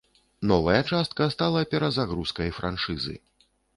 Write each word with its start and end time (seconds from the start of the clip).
Новая 0.51 0.79
частка 0.91 1.27
стала 1.35 1.61
перазагрузкай 1.73 2.49
франшызы. 2.61 3.15